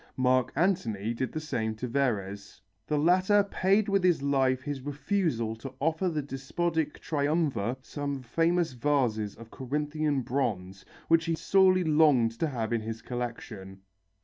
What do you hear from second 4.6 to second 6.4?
his refusal to offer the